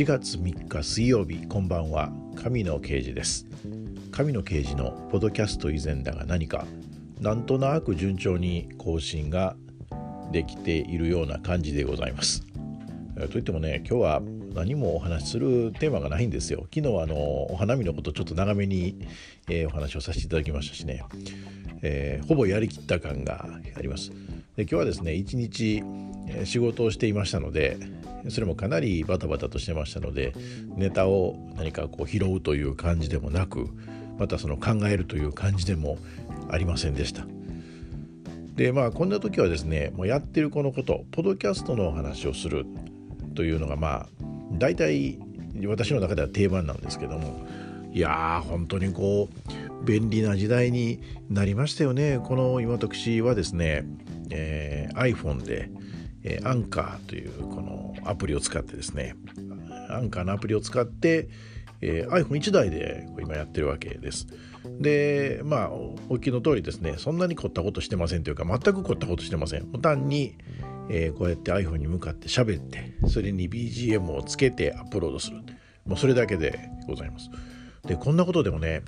[0.00, 2.10] 4月3日水曜日こんばんは。
[2.34, 3.44] 神野刑事です。
[4.10, 6.64] 神野刑事のポドキャスト以前だが何か
[7.20, 9.56] なんとなく順調に更新が
[10.32, 12.46] できているような感じでございます。
[13.30, 14.22] といってもね今日は
[14.54, 16.66] 何もお話しするテーマがないんですよ。
[16.74, 17.14] 昨日あの
[17.52, 19.06] お花見のことちょっと長めに、
[19.50, 21.04] えー、お話をさせていただきましたしね、
[21.82, 24.12] えー、ほぼやりきった感があります。
[24.56, 25.82] で今日はですね一日
[26.44, 27.78] 仕事をしていましたので
[28.28, 30.34] それもかなりバタバタとしてましたので
[30.76, 33.68] ネタを何かこう拾うという感じでもなく
[34.18, 35.98] またその考えるという感じでも
[36.50, 37.26] ありませんでした。
[38.54, 42.66] でまあこんな時はですねもうやってるこのことポドキャストのお話をする
[43.34, 44.06] というのがまあ
[44.52, 45.18] 大体
[45.66, 47.46] 私の中では定番なんですけども
[47.92, 51.00] いやー本当にこう便利な時代に
[51.30, 52.20] なりましたよね。
[52.22, 53.84] この今私はですね、
[54.28, 55.70] えー、iPhone で
[56.22, 59.16] えー、アンカーというこのアプリを使ってですね
[59.88, 61.28] アンカーのアプリを使って、
[61.80, 64.26] えー、iPhone1 台で今やってるわけです。
[64.80, 69.70] でまあお聞きの通りですねそんなに凝ったことしてませんというか全く凝ったことしてません。
[69.80, 70.36] 単に、
[70.90, 75.38] えー、こうやって iPhone に向かって喋ってそれに BGM をつけてアップロードする
[75.86, 77.30] もうそれだけでございます。
[77.86, 78.82] でこんなことでもね、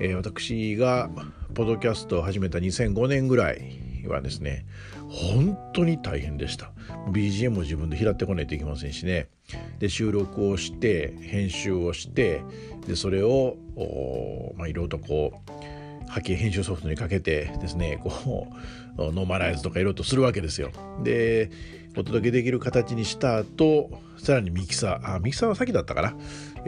[0.00, 1.08] えー、私が
[1.54, 4.66] ポッドキャストを始めた2005年ぐらいはですね
[5.08, 6.72] 本当に大変でした。
[7.12, 9.28] BGM も自分で拾ってこないといけませんしね。
[9.78, 12.42] で収録をして編集をして
[12.86, 13.56] でそれを
[14.56, 18.48] まあいろいろとこう波形編集ソフトにかけてですねこ
[18.98, 20.70] う ノーマライズとかいろいろとするわけですよ。
[21.02, 21.50] で
[21.96, 25.16] お届けできる形にした後さらにミキサー。
[25.16, 26.14] あミキサーは先だったかな、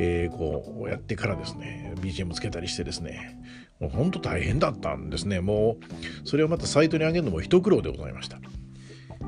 [0.03, 3.39] えー、こうやってからですね BGM つけたりしてですね
[3.81, 5.41] もう本当大変だったんですね。
[5.41, 5.79] も
[6.25, 8.39] う、それをまたサイトに上げるのも一苦労でございました。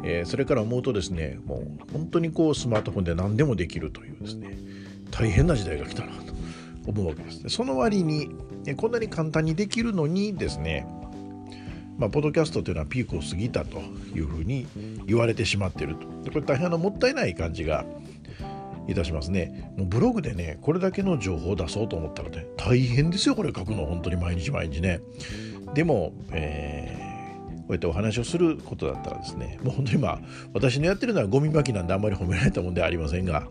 [0.05, 4.55] えー、それから思うとですね、もう本当にこうスマートフォンで何でもできるというですね、
[5.11, 6.35] 大変な時代が来たなと
[6.87, 7.49] 思うわけです。
[7.49, 8.29] その割に、
[8.77, 10.87] こんなに簡単にできるのにですね、
[11.97, 13.79] まあ、ポッドキャストというのはピークを過ぎたと
[14.15, 14.67] いうふうに
[15.07, 16.07] 言われてしまっていると。
[16.31, 17.87] これ大変のもったいない感じが
[18.89, 19.73] いたしますね。
[19.77, 25.01] もうブログでね、これだけの情報を出そうと思ったらね、大変ですよ、これ書くの、本当に毎日毎日ね。
[25.75, 30.21] でも、えー、こうやってお話をすることだったらですね、もう本当にまあ、
[30.53, 33.49] 私のやってるのはゴミ巻きなんであんまり褒められたもんではありませんが、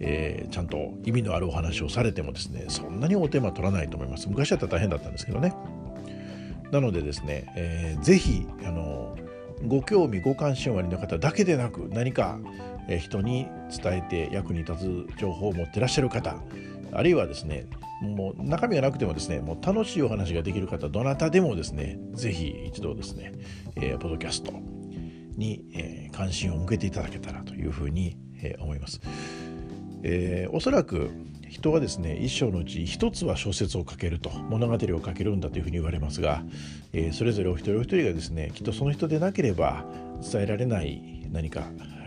[0.00, 4.28] えー、ちゃんと意味のあるお話をされてもですね、そんなにお手間取らないと思います。
[4.28, 5.54] 昔だったら大変だったんですけどね。
[6.72, 9.16] なのでですね、えー、ぜひ、あの、
[9.66, 12.38] ご興味ご関心おありの方だけでなく何か
[12.98, 16.36] 人に伝えて役に立つ情報を持ってらっしゃる方
[16.92, 17.66] あるいはですね
[18.02, 23.32] もう中身がなくてもですねもう楽しいお話ができる方どなたでもですねぜひ一度ですね、
[23.76, 24.52] えー、ポッドキャスト
[25.36, 29.00] に、えー、関心を向けていただけたらというふうに、えー、思います、
[30.02, 31.10] えー、おそらく
[31.48, 36.42] 人はですね一生のうち一つは小説を書けると物語を書けるんだというふうに言われますが、
[36.92, 39.84] えー、それぞれお一人お一人がですねきっとその人でなければ
[40.20, 41.64] 伝えられない何か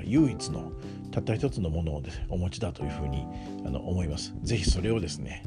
[0.07, 0.71] 唯一の
[1.11, 3.25] たった一つのものを、ね、お持ちだというふうに
[3.65, 4.33] あの思います。
[4.43, 5.43] ぜひそれをですね、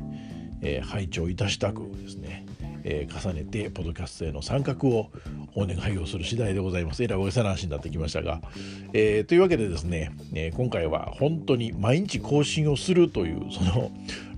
[0.63, 2.47] えー、拝聴いたしたくですね、
[2.85, 5.11] えー、重ねてポッドキャストへの参画を
[5.55, 7.03] お願いをする次第でございます。
[7.03, 8.41] えらい大げさな話になってきましたが、
[8.93, 13.91] えー、というわけでですね、え今回は本当に毎日更新をするというその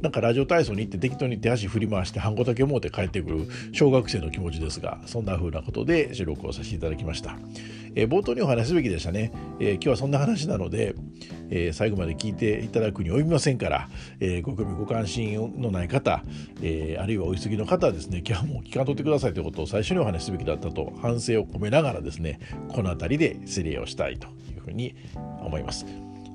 [0.03, 7.37] なんかラジオ体操に行って適当に手足振り回してハンコだけ持って帰ってくる小学生の気持ちですがそんな風なことで収録をさせていただきました。
[7.95, 10.95] えー、冒頭にお話すべきでしたね、えー、今日はそんな話なので、
[11.51, 16.23] えー、最後まで聞いていただくに及びませんから、えご興味ご関心のない方、
[16.63, 24.95] えあるいはお急ぎの方はですね今日はもう聞かんとってくださいということを最初にお話すべきだったと反省を込めながらですねこの辺りで失礼をしたいというふうに
[25.41, 25.85] 思います。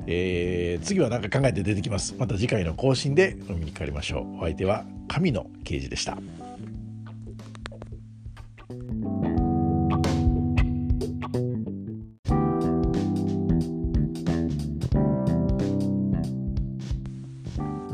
[0.09, 2.16] えー、次は何か考えて出てきます。
[2.17, 4.38] また次回の更新でお見にかかりましょう。
[4.38, 6.17] お相手は神野刑事でした。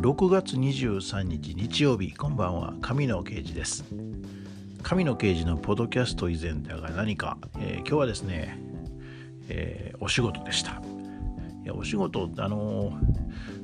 [0.03, 3.85] 6月23日日曜日こんばんは神野刑事です
[4.83, 8.59] 神野刑事のポッドキャスト以前だが何か、えー、今日はですね、
[9.47, 10.81] えー、お仕事でした。
[11.63, 12.91] いやお仕事あの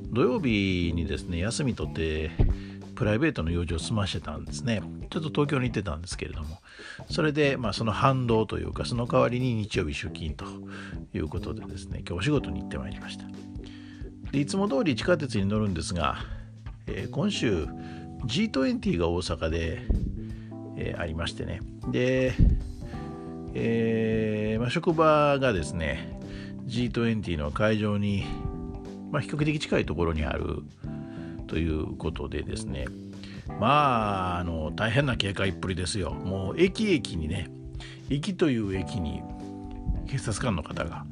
[0.08, 2.30] 土曜日にですね休み取って
[2.94, 4.82] プライベートの用事を済ましてたんですね。
[5.10, 6.58] ちょっと東京に行ってたんですけれども。
[7.10, 10.46] それで、まあ、その反動というかその代わりに日曜日出勤と
[11.12, 13.24] いうことでですね今日お仕事に行ってまいりました。
[14.32, 16.16] でいつも通り地下鉄に乗るんですが、
[16.86, 17.66] えー、今週
[18.24, 19.82] G20 が大阪で、
[20.80, 21.60] えー、ありましてね。
[21.92, 22.34] で、
[23.54, 26.18] えーまあ、職場がですね
[26.66, 28.24] G20 の会場に
[29.10, 30.62] まあ、比較的近いところにある
[31.46, 32.86] ということでですね。
[33.58, 36.12] まああの大変な警戒っぷりですよ。
[36.12, 37.48] もう駅駅にね
[38.08, 39.22] 駅という駅に
[40.08, 41.04] 警察官の方が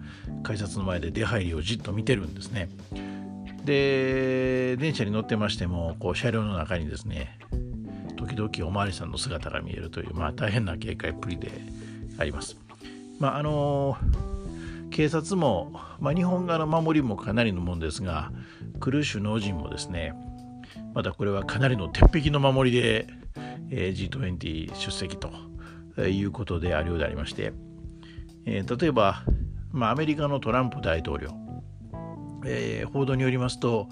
[0.44, 2.68] 改札の前で出入りをじっと見てるんですね。
[3.64, 7.38] で電車に乗ってましてもこう車両の中にですね
[8.34, 11.50] 時々お巡りさんの姿が見えるという、まあ、大変な警戒っぷりで
[12.18, 12.56] あります。
[13.18, 13.96] まああの
[14.90, 18.32] 警察も、まあ、日本側の守りもかなりのもんですが
[18.80, 20.14] クルー首脳陣もですね
[20.94, 23.06] またこれはかなりの鉄壁の守りで、
[23.70, 25.30] えー、G20 出席と
[26.02, 27.52] いうことであるようでありまして、
[28.46, 29.22] えー、例えば、
[29.72, 31.30] まあ、アメリカのトランプ大統領、
[32.46, 33.88] えー、報道によりますと、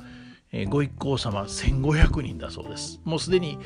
[0.68, 3.00] ご一行様1500人だそうです。
[3.04, 3.58] もうすでに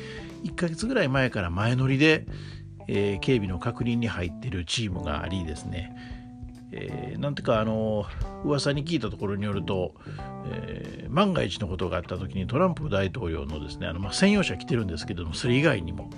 [0.43, 2.25] 1ヶ月ぐらい前から前乗りで、
[2.87, 5.95] えー、警備の確認に入っているチームがありですね、
[6.71, 8.05] えー、なんていうかあの
[8.43, 9.93] 噂に聞いたところによると、
[10.45, 16.09] えー、万が一のことがあった時にトランプ大統領のですねあの、まあ、専用車来てるんですけどもそれ以外にも、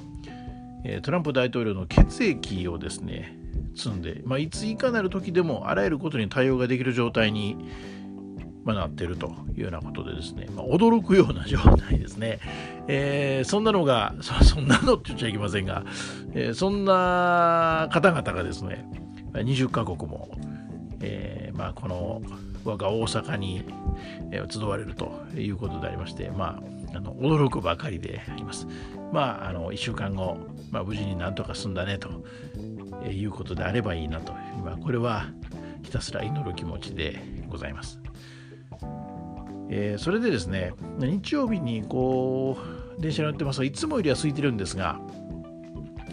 [0.83, 3.37] えー、トランプ大統領の血液をですね
[3.75, 7.57] 積んで、まあ、いついかなる時でもあらゆることに対応ができる状態に、
[8.63, 12.39] まあ、なっているというようなことでですね、まあ、驚くような状態ですね、
[12.87, 15.83] えー、そんなのがそ そんなのって言っちゃいけませんが、
[16.33, 18.87] えー、そんな方々がですね
[19.33, 20.29] 20カ国も、
[21.01, 22.21] えーまあ、この
[22.63, 23.63] 我が大阪に、
[24.49, 26.61] 集われるということでありまして、ま
[26.93, 28.67] あ、あの驚くばかりであります。
[29.11, 30.37] まあ、あの1週間後、
[30.71, 32.09] まあ、無事になんとか済んだねと
[33.07, 35.27] いうことであればいいなと、今これは
[35.83, 38.02] ひたすら祈る気持ちでございます。
[39.75, 42.55] えー、それでですね、日曜日にこ
[42.99, 44.99] う、電車に乗ってますといつもよりは空いてるんですが、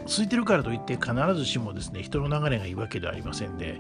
[0.07, 3.79] 空いてるからといって必ずしもですね、人の流れがいいわけではありませんで、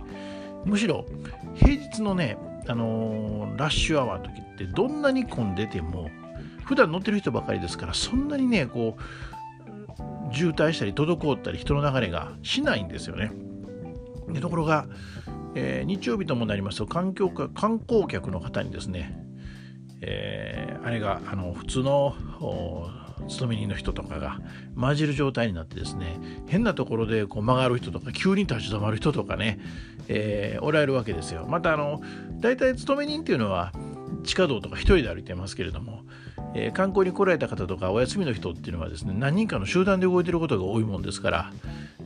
[0.66, 1.06] むしろ
[1.54, 2.36] 平日のね、
[2.68, 6.10] あのー、ラッシュアワーの時ってどんなに混んでても、
[6.66, 13.32] 普段乗ってる人ばかりですから、そんなにね、こう、渋滞したり滞ったり人の流れがしないんですよね。
[14.28, 14.86] でところが、
[15.54, 19.29] えー、日曜日ともなりますと観光観光客の方にですね、
[20.02, 22.14] えー、あれがあの普通の
[23.28, 24.40] 勤め人の人とかが
[24.78, 29.60] 混じる状態になってですね変なところでこう曲がる人とか急に立ち止まる人とかね、
[30.08, 31.46] えー、おられるわけですよ。
[31.48, 32.00] またあの
[32.40, 33.72] 大体勤め人っていうのは
[34.24, 36.02] 地下道とか一人で歩いてますけれども、
[36.54, 41.52] えー、観光に来られた方とかお休みの人っていうのはですね何人かの集団で動いてることが多いもんですから、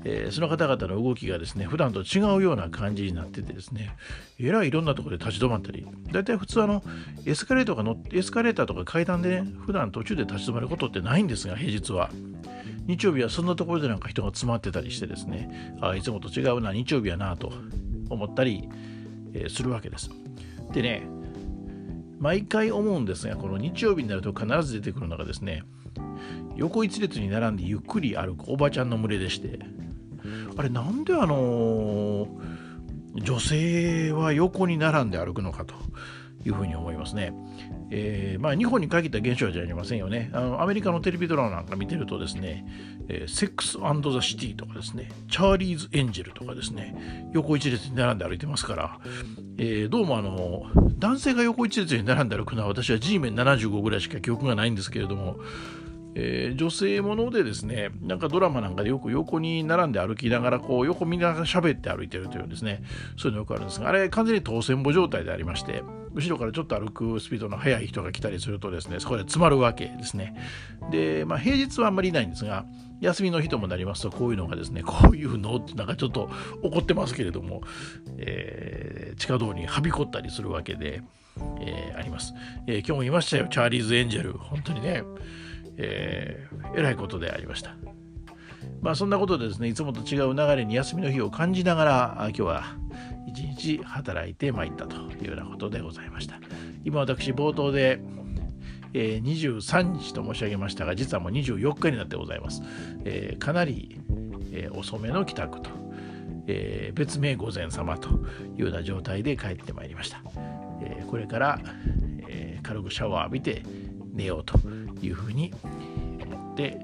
[0.05, 3.97] えー、その方々の動きがですね普段と違うような感じになっててですね
[4.39, 6.83] えらいいろんなところで立ち止まったり大体普通あの
[7.25, 12.11] エスカレーターが乗ってエスカレーターとか階段でね普段途中で立ち止まることってないんですが平日は。
[12.87, 17.51] 日曜日はそんなところでなんか人が詰まってたりしてですねあいつもと違うな日曜日やなと
[18.11, 18.69] 思ったり、
[19.33, 20.11] えー、するわけです。
[20.73, 21.07] でね
[22.19, 25.63] 毎回思うんですがこの日曜日になると必ず出てくるのがですね
[26.57, 29.59] 横一列に並んでゆっくり歩くおばちゃんの群れでして
[30.57, 32.29] あれなんであの
[33.15, 35.75] 女性は横に並んで歩くのかと
[36.45, 37.33] いうふうに思いますね。
[37.91, 40.31] えー、まあ、日本に限った現象じゃありませんよね。
[40.33, 42.67] あのアメリカのテレビドラマなんか見てるとですね、
[43.09, 48.99] えー、セックスザ・シティとかですね、チャーリーズ・エンジェルとかですね、横一列に並んで歩いてますから、
[49.59, 50.65] えー、どうもあの、
[50.99, 55.37] 男性が横一列に並んで歩くのは私は G メン75ぐらいしか記憶がないんですけれども、
[56.17, 62.83] えー、女性ものでですね、なんかドラマなんかでよく横に並んで歩きながら、こう横見ながら喋って歩いてるというですね、
[63.17, 65.83] そういうのよくあるんですが、あれ完全に当選簿状態でありまして、
[66.15, 70.37] 後ろからちょっと歩くスピードの速い人が来たりするとですね、そこで詰まるわけですね。
[70.91, 72.65] で、まあ平日はあんまりいないんですが、
[73.01, 76.31] 休みの日ともなりますと、こういうのがですね、こういうのってなんかちょっと
[76.63, 77.63] 怒ってますけれども、
[78.19, 81.03] えー、地下道にはびこったりするわけで、
[81.61, 82.33] えー、あります、
[82.69, 84.33] えー、今日も言いましたよ、チャーリーズ・エンジェル。
[84.35, 85.03] 本当にね、
[85.77, 87.77] えー、えらいことでありました。
[88.81, 92.65] まあそんなことでですね、いつもと違う流れに休みの日を感じながら、今日は
[93.27, 96.39] 一日働いてまいったというようなことでございました。
[96.85, 98.01] 今私冒頭で、
[98.93, 102.63] えー、23日と申し上げましたが、実はもう24日になってございます。
[103.05, 104.01] えー、かなり、
[104.53, 105.71] えー、遅めの帰宅と、
[106.47, 108.13] えー、別名午前様とい
[108.59, 110.23] うような状態で帰ってまいりました。
[110.83, 111.61] えー、これから、
[112.29, 113.63] えー、軽くシャワー浴びて
[114.15, 114.59] 寝ようと
[115.03, 115.53] いうふうに
[116.25, 116.79] 思って、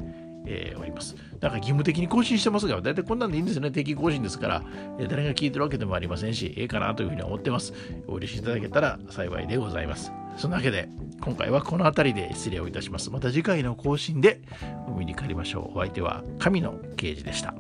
[0.47, 1.17] えー、おります。
[1.41, 3.71] なんか義務的に更新してますが、大体こんなんでいいんですよね。
[3.71, 4.63] 定期更新ですから、
[4.99, 7.73] えー、誰が聞いてるわけでもありませんし、ええかなというふうに思ってます。
[8.07, 10.13] お許しいただけたら幸いでございます。
[10.37, 10.89] そんなわけで、
[11.21, 13.11] 今回はこの辺りで失礼をいたします。
[13.11, 14.41] また次回の更新で
[14.89, 15.79] お見にかかりましょう。
[15.79, 17.55] お相手は神の刑事でした。